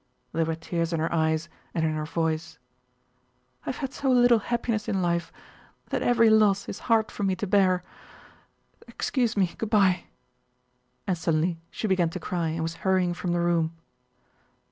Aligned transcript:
There 0.31 0.45
were 0.45 0.55
tears 0.55 0.93
in 0.93 0.99
her 0.99 1.13
eyes 1.13 1.47
and 1.75 1.85
in 1.85 1.93
her 1.93 2.07
voice. 2.07 2.57
"I 3.67 3.69
have 3.69 3.77
had 3.77 3.93
so 3.93 4.09
little 4.09 4.39
happiness 4.39 4.87
in 4.89 4.99
life 4.99 5.31
that 5.89 6.01
every 6.01 6.27
loss 6.27 6.67
is 6.67 6.79
hard 6.89 7.11
for 7.11 7.21
me 7.21 7.35
to 7.35 7.45
bear.... 7.45 7.83
Excuse 8.87 9.37
me, 9.37 9.53
good 9.59 9.69
by!" 9.69 10.05
and 11.05 11.15
suddenly 11.15 11.59
she 11.69 11.85
began 11.85 12.09
to 12.09 12.19
cry 12.19 12.47
and 12.47 12.63
was 12.63 12.77
hurrying 12.81 13.13
from 13.13 13.31
the 13.33 13.41
room. 13.41 13.73